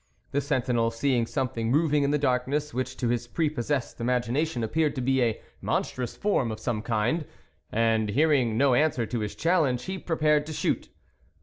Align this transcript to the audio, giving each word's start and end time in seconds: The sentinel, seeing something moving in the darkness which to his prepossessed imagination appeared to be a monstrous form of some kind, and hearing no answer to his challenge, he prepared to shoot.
The 0.31 0.41
sentinel, 0.41 0.89
seeing 0.89 1.27
something 1.27 1.69
moving 1.69 2.01
in 2.01 2.09
the 2.09 2.17
darkness 2.17 2.73
which 2.73 2.97
to 2.97 3.09
his 3.09 3.27
prepossessed 3.27 4.01
imagination 4.01 4.63
appeared 4.63 4.95
to 4.95 5.01
be 5.01 5.21
a 5.21 5.39
monstrous 5.61 6.15
form 6.17 6.51
of 6.51 6.59
some 6.59 6.81
kind, 6.81 7.23
and 7.71 8.09
hearing 8.09 8.57
no 8.57 8.73
answer 8.73 9.05
to 9.05 9.19
his 9.19 9.35
challenge, 9.35 9.83
he 9.83 9.99
prepared 9.99 10.47
to 10.47 10.53
shoot. 10.53 10.89